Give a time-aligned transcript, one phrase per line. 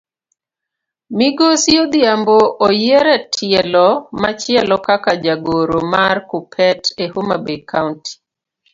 [1.17, 3.87] Migosi odhiambo oyier etielo
[4.21, 8.11] machielo kaka jagoro mar kuppet e homabay county.